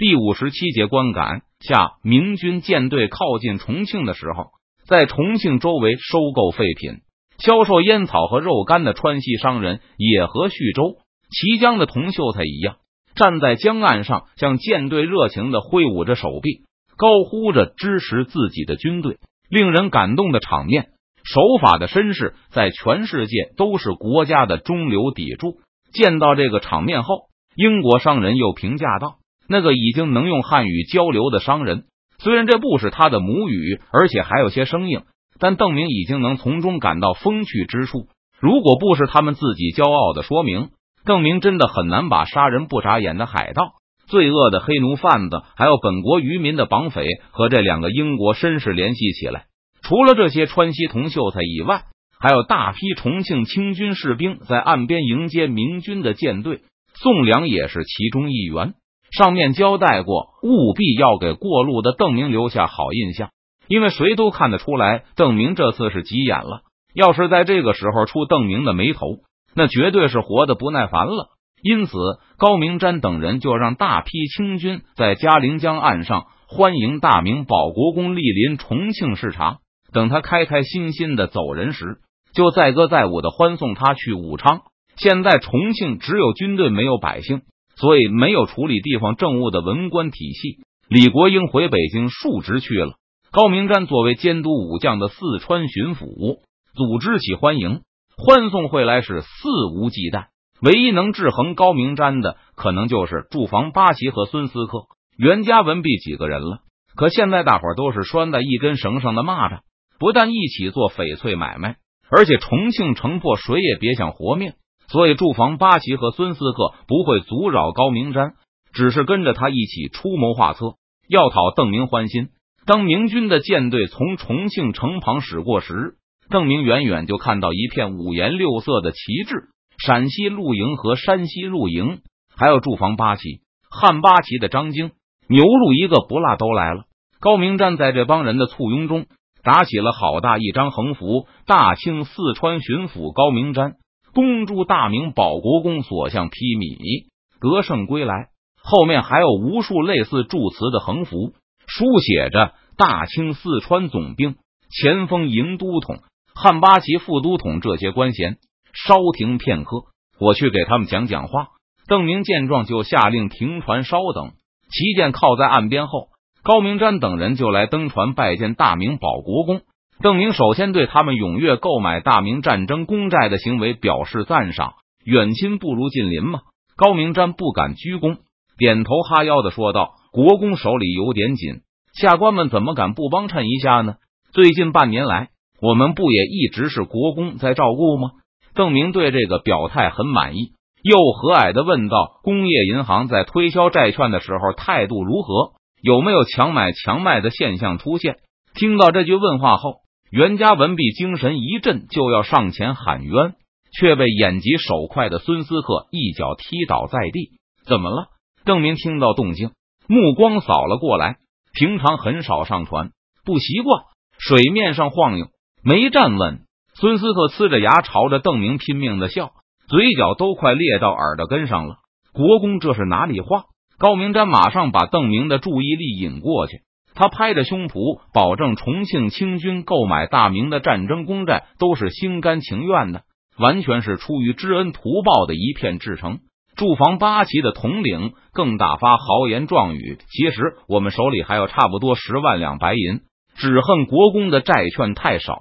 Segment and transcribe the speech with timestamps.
[0.00, 4.46] 第五十七节观感下，明军舰队靠近重庆的时候，
[4.86, 7.00] 在重庆周围收购废品、
[7.36, 10.96] 销售烟草和肉干的川西商人也和徐州、
[11.28, 12.76] 綦江的童秀才一样，
[13.14, 16.62] 站在江岸上，向舰队热情的挥舞着手臂，
[16.96, 19.18] 高呼着支持自己的军队。
[19.50, 20.92] 令人感动的场面，
[21.24, 25.58] 守法的绅士在全世界都是国家的中流砥柱。
[25.92, 27.24] 见到这个场面后，
[27.54, 29.16] 英国商人又评价道。
[29.50, 31.82] 那个已经能用汉语交流的商人，
[32.20, 35.02] 虽然这不是他的母语，而且还有些生硬，
[35.40, 38.06] 但邓明已经能从中感到风趣之处。
[38.38, 40.68] 如果不是他们自己骄傲的说明，
[41.04, 43.72] 邓明真的很难把杀人不眨眼的海盗、
[44.06, 49.46] 罪恶的黑奴贩子，还有本国渔民的绑匪和这两个英国绅士联系起来。
[49.82, 51.82] 除了这些川西同秀才以外，
[52.20, 56.60] 还有大批重庆清军士兵在岸边迎接明军的舰队，
[56.94, 58.74] 宋良也是其中一员。
[59.10, 63.30] 上面交代过，务必要给过路的邓明留下好印象，
[63.68, 66.62] 因为谁都看得出来，邓明这次是急眼了。
[66.94, 69.06] 要是在这个时候出邓明的眉头，
[69.54, 71.28] 那绝对是活的不耐烦了。
[71.62, 71.92] 因此，
[72.38, 79.58] 高明瞻等人就让大批清军在嘉陵江岸上欢迎大明保国公莅临重庆视察。
[79.92, 81.98] 等他开开心心的走人时，
[82.32, 84.62] 就载歌载舞的欢送他去武昌。
[84.96, 87.42] 现在重庆只有军队，没有百姓。
[87.80, 92.96] 所以，没有处理地方政务的文官体系，李国英回北京述职去了。
[93.32, 96.40] 高明瞻作为监督武将的四川巡抚，
[96.74, 97.80] 组织起欢迎
[98.18, 99.28] 欢送会来是肆
[99.74, 100.26] 无忌惮。
[100.60, 104.82] 唯一能制衡高明瞻的，可能就是驻防八旗和孙思克、
[105.16, 106.58] 袁家文弼几个人了。
[106.94, 109.60] 可现在大伙都是拴在一根绳上的蚂蚱，
[109.98, 111.76] 不但一起做翡翠买卖，
[112.10, 114.52] 而且重庆城破，谁也别想活命。
[114.90, 118.32] 所以，驻防八旗和孙思克不会阻扰高明瞻，
[118.72, 120.74] 只是跟着他一起出谋划策，
[121.08, 122.30] 要讨邓明欢心。
[122.66, 125.94] 当明军的舰队从重庆城旁驶过时，
[126.28, 132.00] 邓明远远就看到一片五颜六色的旗帜，陕西露营和山西露营，
[132.36, 133.22] 还有驻防八旗、
[133.70, 134.90] 汉八旗的张京、
[135.28, 136.82] 牛录一个不落都来了。
[137.20, 139.06] 高明瞻在这帮人的簇拥中，
[139.44, 143.74] 打起了好大一张横幅：“大清四川巡抚高明瞻。”
[144.12, 147.06] 恭祝大明保国公所向披靡，
[147.40, 148.28] 得胜归来。
[148.62, 151.32] 后面还有无数类似祝词的横幅，
[151.66, 154.36] 书写着“大清四川总兵、
[154.70, 156.00] 前锋营都统、
[156.34, 158.38] 汉八旗副都统”这些官衔。
[158.72, 159.84] 稍停片刻，
[160.20, 161.48] 我去给他们讲讲话。
[161.88, 164.32] 邓明见状，就下令停船稍等。
[164.70, 166.08] 旗舰靠在岸边后，
[166.44, 169.62] 高明瞻等人就来登船拜见大明保国公。
[170.02, 174.72] 邓明首先对他们踊跃购买大明战争公债的行为表示赞赏。
[175.04, 176.40] 远亲不如近邻嘛。
[176.74, 178.16] 高明瞻不敢鞠躬，
[178.56, 181.60] 点头哈腰的说道：“国公手里有点紧，
[181.92, 183.96] 下官们怎么敢不帮衬一下呢？
[184.32, 185.28] 最近半年来，
[185.60, 188.12] 我们不也一直是国公在照顾吗？”
[188.54, 190.52] 邓明对这个表态很满意，
[190.82, 195.52] 又和蔼的问道：“工业银行在推销债券的时候态度如何？
[195.82, 198.16] 有没有强买强卖的现象出现？”
[198.54, 199.80] 听到这句问话后。
[200.10, 203.34] 袁家文弼精神一振，就要上前喊冤，
[203.72, 207.30] 却被眼疾手快的孙思克一脚踢倒在地。
[207.64, 208.08] 怎么了？
[208.44, 209.52] 邓明听到动静，
[209.86, 211.18] 目光扫了过来。
[211.52, 212.90] 平常很少上船，
[213.24, 213.84] 不习惯
[214.18, 215.28] 水面上晃悠，
[215.62, 216.40] 没站稳。
[216.74, 219.30] 孙思克呲着牙朝着邓明拼命的笑，
[219.68, 221.76] 嘴角都快裂到耳朵根上了。
[222.12, 223.44] 国公这是哪里话？
[223.78, 226.62] 高明瞻马上把邓明的注意力引过去。
[226.94, 233.02] 他拍着胸脯保证，重庆清军购买大明的战争公债都是心甘情愿的，
[233.38, 236.18] 完全是出于知恩图报的一片至诚。
[236.56, 243.00] 驻防八旗的统领更大发豪言壮语：“其实我们手里还有差不多十万两白银，
[243.36, 245.40] 只恨国公的债券太少，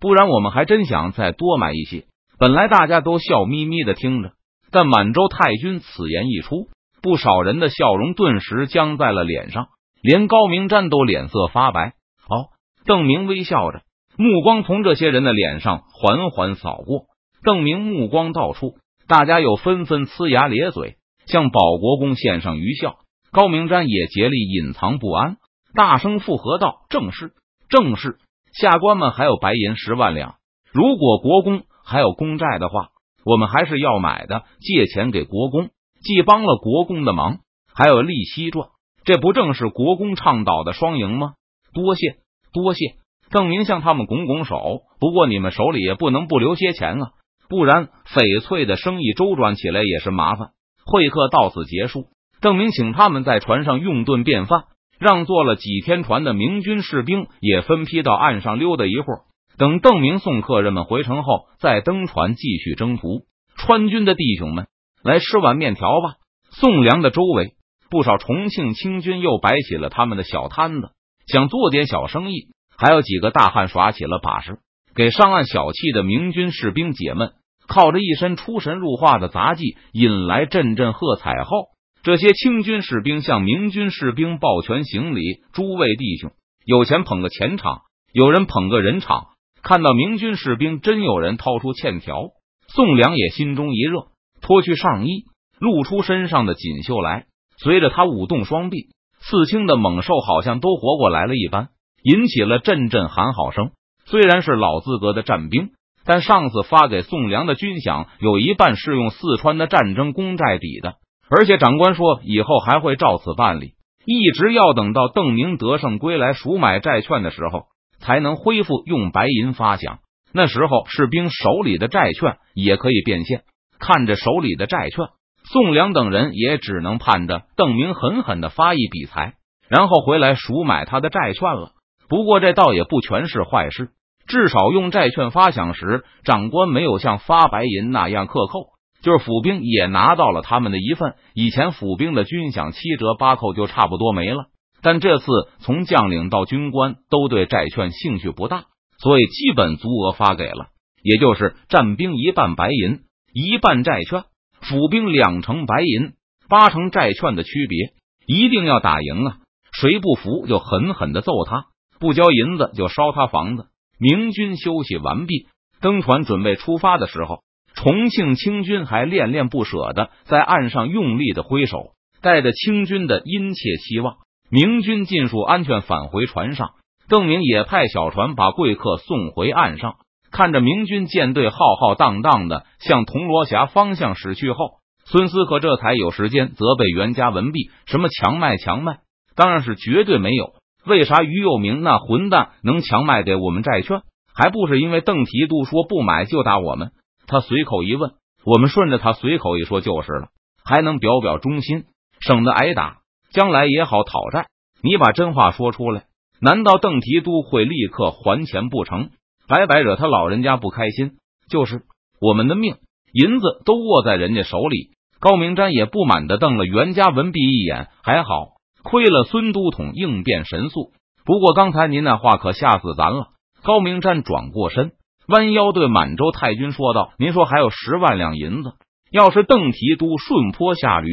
[0.00, 2.04] 不然我们还真想再多买一些。”
[2.38, 4.32] 本来大家都笑眯眯的听着，
[4.70, 6.68] 但满洲太君此言一出，
[7.02, 9.68] 不少人的笑容顿时僵在了脸上。
[10.02, 11.94] 连高明瞻都脸色发白。
[12.28, 12.50] 哦，
[12.84, 13.82] 邓明微笑着，
[14.16, 17.06] 目光从这些人的脸上缓缓扫过。
[17.42, 18.74] 邓明目光到处，
[19.08, 22.96] 大家又纷纷呲牙咧嘴，向保国公献上愚笑。
[23.32, 25.36] 高明瞻也竭力隐藏不安，
[25.74, 27.32] 大声附和道：“正是，
[27.68, 28.18] 正是。
[28.52, 30.34] 下官们还有白银十万两，
[30.72, 32.88] 如果国公还有公债的话，
[33.24, 34.42] 我们还是要买的。
[34.60, 35.68] 借钱给国公，
[36.02, 37.38] 既帮了国公的忙，
[37.72, 38.68] 还有利息赚。”
[39.10, 41.32] 这不正是国公倡导的双赢吗？
[41.74, 42.18] 多谢
[42.52, 42.94] 多谢，
[43.28, 44.82] 邓明向他们拱拱手。
[45.00, 47.10] 不过你们手里也不能不留些钱啊，
[47.48, 50.50] 不然翡翠的生意周转起来也是麻烦。
[50.86, 52.04] 会客到此结束。
[52.40, 54.66] 邓明请他们在船上用顿便饭，
[55.00, 59.22] 让坐了几天船的明军士兵也分批到岸上溜达一会儿。
[59.58, 63.22] 等邓明送客人们回城后，再登船继续征途。
[63.56, 64.68] 川军的弟兄们，
[65.02, 66.14] 来吃碗面条吧。
[66.52, 67.54] 宋粮的周围，
[67.90, 70.90] 不少重庆清军又摆起了他们的小摊子，
[71.26, 72.48] 想做点小生意。
[72.78, 74.60] 还有几个大汉耍起了把式，
[74.94, 77.32] 给上岸小憩的明军士兵解闷。
[77.66, 81.68] 靠着一身出神入化的杂技，引来阵阵喝彩后，
[82.02, 85.20] 这些清军士兵向明军士兵抱拳行礼
[85.52, 86.32] ：“诸位弟兄，
[86.64, 87.82] 有钱捧个钱场，
[88.12, 89.26] 有人捧个人场。”
[89.62, 92.30] 看到明军士兵真有人掏出欠条，
[92.66, 94.08] 宋良也心中一热，
[94.40, 95.26] 脱去上衣，
[95.60, 97.26] 露出身上的锦绣来。
[97.62, 98.88] 随着他舞动双臂，
[99.20, 101.68] 刺青的猛兽好像都活过来了一般，
[102.02, 103.70] 引起了阵阵喊好声。
[104.06, 105.70] 虽然是老资格的战兵。
[106.02, 110.94] 但上次发给宋良的军饷有一半是用四川的战争公债抵的，
[111.28, 113.74] 而且长官说以后还会照此办理，
[114.06, 117.66] 一直要等到邓明得胜归来赎买债券的时候，
[118.00, 119.98] 才能恢复用白银发饷。
[120.32, 123.42] 那时候士兵手里的债券也可以变现。
[123.78, 125.06] 看着手里的债券，
[125.52, 129.34] 宋良等人也只能盼着邓明狠狠的发一笔财，
[129.68, 131.72] 然后回来赎买他的债券了。
[132.08, 133.88] 不过这倒也不全是坏事。
[134.28, 138.68] 至少用债券发饷时，长官没有像发白银那样克扣，
[139.02, 141.14] 就是府兵也拿到了他们的一份。
[141.34, 144.44] 以前府兵的军饷七折八扣就差不多没了，
[144.82, 145.26] 但这次
[145.58, 148.66] 从将领到军官都对债券兴趣不大，
[148.98, 150.68] 所以基本足额发给了，
[151.02, 153.00] 也就是战兵一半白银，
[153.32, 154.22] 一半债券，
[154.60, 156.12] 府兵两成白银，
[156.48, 157.94] 八成债券的区别。
[158.26, 159.36] 一定要打赢啊！
[159.72, 161.64] 谁不服就狠狠的揍他，
[161.98, 163.66] 不交银子就烧他房子。
[163.98, 165.48] 明军休息完毕，
[165.80, 167.40] 登船准备出发的时候，
[167.74, 174.18] 重庆清军还恋恋不舍的在岸上用力的挥手，带着清军的殷切期望。
[174.48, 176.70] 明军尽数安全返回船上，
[177.08, 179.96] 邓明也派小船把贵客送回岸上。
[180.30, 188.98] 看着明军舰队浩浩荡荡的向铜锣峡方向驶去后，孙思克这才有时间责备袁家文弼：什么强卖强卖，
[189.34, 190.52] 当然是绝对没有。
[190.86, 194.02] 为啥于右明那混蛋能强卖给我们债券？
[194.32, 196.92] 还不是因为邓提督说不买就打我们？
[197.26, 198.12] 他随口一问，
[198.44, 200.28] 我们顺着他随口一说就是了，
[200.64, 201.84] 还能表表忠心，
[202.20, 202.98] 省得挨打，
[203.32, 204.46] 将来也好讨债。
[204.82, 206.04] 你把真话说出来，
[206.40, 209.10] 难道邓提督会立刻还钱不成？
[209.50, 211.18] 白白惹他老人家不开心。
[211.50, 211.82] 就是
[212.20, 212.76] 我们的命，
[213.12, 214.92] 银子都握在人家手里。
[215.18, 218.52] 高明瞻也不满的瞪了袁家文弼一眼，还好。
[218.82, 220.92] 亏了孙都统应变神速，
[221.26, 223.26] 不过刚才您那话可吓死咱了。
[223.62, 224.92] 高明瞻转过身，
[225.28, 228.72] 弯腰对满洲太君说道：“您说还有十万两银子，
[229.10, 231.10] 要是邓提督顺坡下驴。”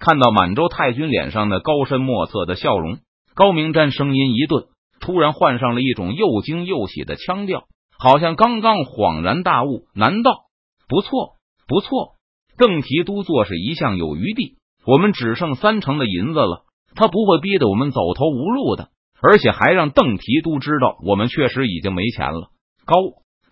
[0.00, 2.98] 看到满洲太君脸上的高深莫测的笑容，
[3.34, 4.64] 高明瞻声音一顿，
[5.04, 7.64] 突然换上了一种又惊又喜的腔调，
[7.98, 9.84] 好像刚刚恍然大悟。
[9.94, 10.46] 难道
[10.88, 11.36] 不错
[11.68, 12.14] 不错？
[12.56, 14.56] 邓提督做事一向有余地，
[14.86, 16.64] 我们只剩三成的银子了。
[16.94, 18.88] 他不会逼得我们走投无路的，
[19.20, 22.48] 而且还让邓提督知道我们确实已经没钱了。
[22.86, 22.94] 高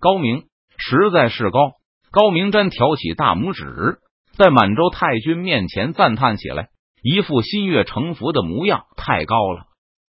[0.01, 0.45] 高明
[0.79, 1.59] 实在是高。
[2.11, 3.99] 高明瞻挑起大拇指，
[4.39, 6.69] 在满洲太君面前赞叹起来，
[7.03, 9.65] 一副心悦诚服的模样，太高了。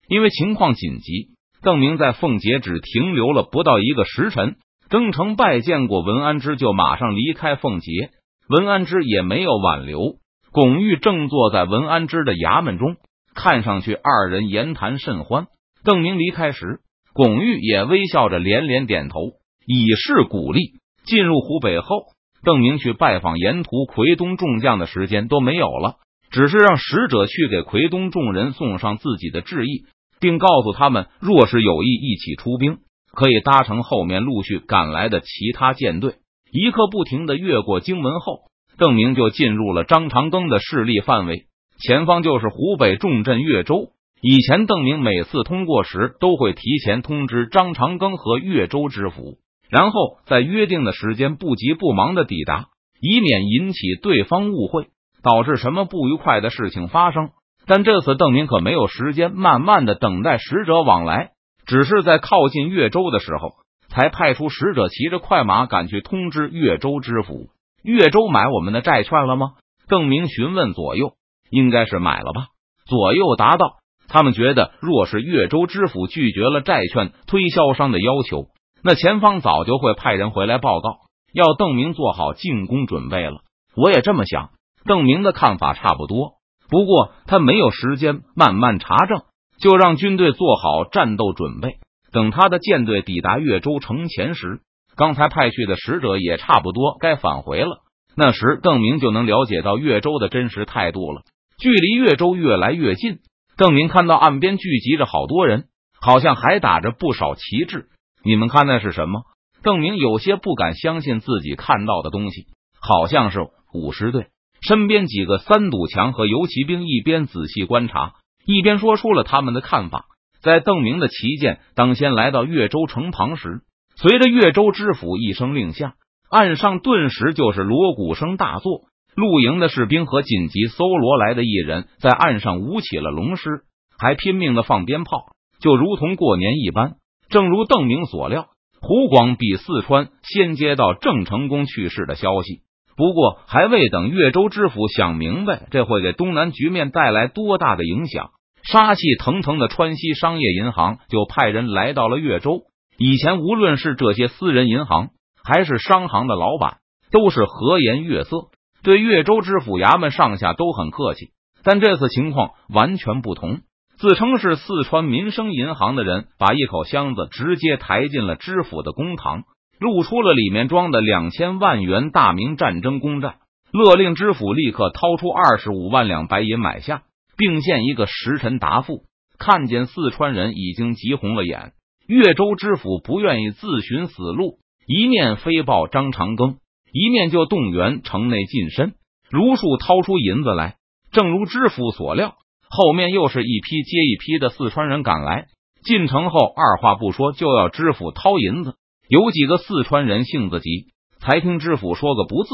[0.07, 1.30] 因为情况紧急，
[1.63, 4.56] 邓明在凤节只停留了不到一个时辰，
[4.89, 8.10] 登城拜见过文安之，就马上离开凤节。
[8.50, 10.15] 文安之也没有挽留，
[10.51, 12.96] 巩玉正坐在文安之的衙门中。
[13.34, 15.48] 看上去二人言谈甚欢。
[15.84, 16.80] 邓明离开时，
[17.13, 19.20] 巩玉也微笑着连连点头，
[19.65, 20.74] 以示鼓励。
[21.06, 22.08] 进入湖北后，
[22.44, 25.96] 邓明去拜访沿途奎东众将的时间都没有了，
[26.30, 29.86] 只是让使者去给奎东众人送上自己的致意，
[30.22, 32.78] 并告诉他们，若是有意一起出兵，
[33.12, 36.13] 可以搭乘后面陆续赶来的其他舰队。
[36.51, 38.44] 一刻不停的越过荆门后，
[38.78, 41.48] 邓明就进入了张长庚的势力范围。
[41.80, 43.90] 前方就是湖北重镇岳州。
[44.22, 52.68] 以前邓明每次通过时，都会提前通知张长庚和岳州知府，然后在约定的时间不急不忙的抵达，
[53.01, 54.90] 以免引起对方误会，
[55.24, 57.30] 导致什么不愉快的事情发生。
[57.74, 61.30] 但这次邓明可没有时间慢慢的等待使者往来，
[61.66, 63.54] 只是在靠近岳州的时候，
[63.88, 67.48] 才派出使者骑着快马赶去通知岳州知府。
[67.82, 69.51] 岳州买我们的债券了吗？
[69.88, 71.13] 邓明询问左右。
[71.50, 72.48] 应该是买了吧？
[72.88, 73.75] 左右答道
[74.10, 78.48] ：“他们觉得，若是岳州知府拒绝了债券推销商的要求，
[78.84, 80.98] 那前方早就会派人回来报告，
[81.34, 83.44] 要邓明做好进攻准备了。”
[83.78, 84.50] 我也这么想，
[84.84, 86.34] 邓明的看法差不多。
[86.72, 89.24] 不过他没有时间慢慢查证，
[89.60, 91.75] 就让军队做好战斗准备。
[92.13, 94.62] 等他的舰队抵达越州城前时，
[94.96, 97.82] 刚才派去的使者也差不多该返回了。
[98.16, 101.24] 那时，邓明就能了解到越州的真实态度了。
[101.58, 103.20] 距离越州越来越近，
[103.58, 105.66] 邓明看到岸边聚集着好多人，
[106.00, 107.88] 好像还打着不少旗帜。
[108.24, 109.24] 你们看那是什么？
[109.62, 112.48] 邓明有些不敢相信自己看到的东西，
[112.80, 113.40] 好像是
[113.74, 114.28] 五十队。
[114.62, 118.13] 身边几个三堵墙和游骑兵一边仔细观察，
[118.46, 120.06] 一边说出了他们的看法。
[120.41, 123.62] 在邓明的旗舰当先来到越州城旁时，
[123.96, 125.96] 随着越州知府一声令下，
[126.30, 128.84] 岸上顿时就是锣鼓声大作。
[129.13, 133.63] 露营的士兵和紧急搜罗来的艺人，在岸上舞起了龙狮，
[133.98, 136.96] 还拼命的放鞭炮，就如同过年一般。
[137.30, 138.48] 正如邓明所料，
[138.80, 142.62] 湖广比四川先接到郑成功去世的消息。
[142.95, 148.31] 不过，还未等越州知府想明白这会给东南局面带来多大的影响，
[148.63, 152.63] 杀气腾腾的川西商业银行就派人来到了越州。
[152.98, 155.10] 以前，无论是这些私人银行
[155.43, 156.77] 还是商行的老板，
[157.12, 158.50] 都是和颜悦色，
[158.83, 161.31] 对越州知府衙门上下都很客气。
[161.63, 163.62] 但这次情况完全不同，
[163.98, 169.43] 自称是四川民生银行的人，把一口箱子直接抬进了知府的公堂。
[169.81, 173.38] 露出了里面装的两千万元大明战争公债，
[173.71, 177.01] 勒令知府立刻掏出二十五万两白银买下，
[177.35, 179.05] 并献一个时辰答复。
[179.39, 181.71] 看见四川人已经急红了眼，
[182.05, 186.57] 越州知府不愿意自寻死路，一面飞报张长庚，
[186.93, 188.93] 一面就动员城内近身，
[189.31, 190.75] 如数掏出银子来。
[191.11, 192.35] 正如知府所料，
[192.69, 195.47] 后面又是一批接一批的四川人赶来，
[195.83, 198.75] 进城后二话不说就要知府掏银子。
[199.12, 200.86] 有几个四川人性子急，
[201.20, 202.50] 才听知府说个不字，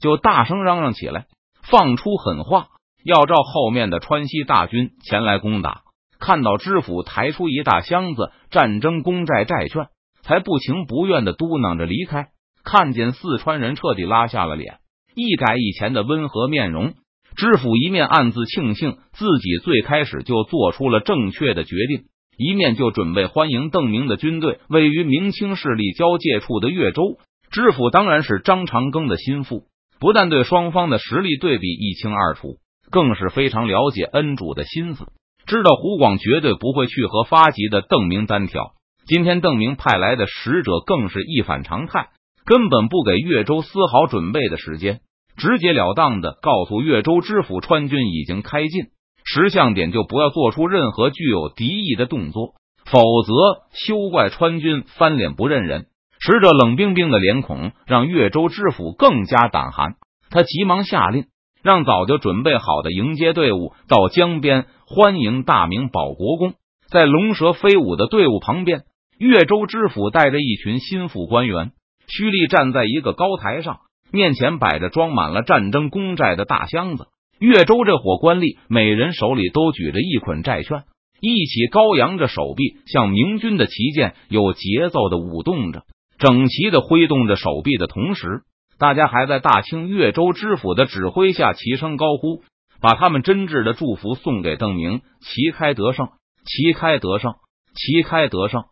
[0.00, 1.26] 就大声嚷嚷起来，
[1.70, 2.68] 放出狠话，
[3.04, 5.82] 要召后面的川西大军前来攻打。
[6.18, 9.88] 看到知府抬出一大箱子战争公债债券，
[10.22, 12.28] 才不情不愿的嘟囔着离开。
[12.64, 14.78] 看见四川人彻底拉下了脸，
[15.14, 16.94] 一改以前的温和面容，
[17.36, 22.06] 知府一面暗自庆幸自己最开始就做出了正确的决定。
[22.38, 24.60] 一面就准备欢迎邓明的军队。
[24.68, 27.18] 位于明清势力交界处的越州
[27.50, 29.64] 知府当然是张长庚的心腹，
[29.98, 32.58] 不但对双方的实力对比一清二楚，
[32.92, 35.06] 更是非常了解恩主的心思，
[35.46, 38.70] 知道胡广绝对不会去和发急的邓明单挑。
[39.06, 42.10] 今天邓明派来的使者更是一反常态，
[42.44, 45.00] 根本不给越州丝毫准备的时间，
[45.36, 48.84] 直截了当的告诉越州知府川军已经开进。
[49.30, 52.54] 识相点，就不要做出任何具有敌意的动作，
[52.86, 53.32] 否则
[53.74, 55.86] 休怪川军翻脸不认人。
[56.18, 59.96] 使者冷冰冰的脸孔让越州知府更加胆寒，
[60.30, 61.26] 他急忙下令，
[61.62, 66.54] 让早就准备好的迎接队伍到江边欢迎大明保国公。
[66.90, 68.84] 在龙蛇飞舞的队伍旁边，
[69.18, 71.72] 越州知府带着一群心腹官员，
[72.08, 73.80] 虚立站在一个高台上，
[74.10, 77.08] 面前摆着装满了战争公债的大箱子。
[77.38, 80.84] 越州这伙官吏，每人手里都举着一捆债券，
[81.20, 85.84] 一起高扬着手臂，向明军的旗舰有节奏的舞动着，
[86.18, 88.42] 整齐的挥动着手臂的同时，
[88.78, 92.42] 大家还在大清越州知府的指挥下齐声高呼，
[92.80, 96.08] 把他们真挚的祝福送给邓明：旗开得胜，
[96.44, 97.34] 旗开得胜，
[97.74, 98.64] 旗开得胜。